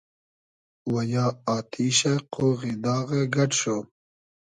و 0.93 0.95
یا 1.13 1.25
آتیشۂ، 1.57 2.13
قۉغی 2.33 2.73
داغۂ 2.83 3.21
گئۮ 3.33 3.51
شو 3.59 3.77